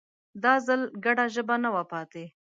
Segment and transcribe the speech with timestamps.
[0.43, 2.25] دا ځل ګډه ژبه نه وه پاتې